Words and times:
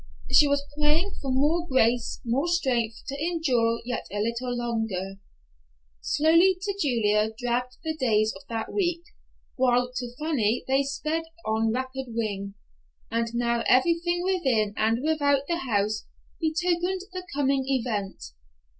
She 0.31 0.47
was 0.47 0.65
praying 0.75 1.11
for 1.21 1.31
more 1.31 1.67
grace, 1.67 2.21
more 2.25 2.47
strength 2.47 3.03
to 3.09 3.23
endure 3.23 3.81
yet 3.85 4.07
a 4.11 4.17
little 4.17 4.57
longer. 4.57 5.17
Slowly 6.01 6.57
to 6.59 6.75
Julia 6.81 7.29
dragged 7.37 7.77
the 7.83 7.95
days 7.95 8.33
of 8.35 8.41
that 8.49 8.73
week, 8.73 9.03
while 9.57 9.91
to 9.97 10.15
Fanny 10.17 10.65
they 10.67 10.81
sped 10.81 11.25
on 11.45 11.71
rapid 11.71 12.15
wing. 12.15 12.55
And 13.11 13.27
now 13.35 13.61
everything 13.67 14.23
within 14.23 14.73
and 14.75 15.03
without 15.03 15.45
the 15.47 15.57
house 15.71 16.07
betokened 16.41 17.01
the 17.13 17.23
coming 17.35 17.65
event. 17.67 18.31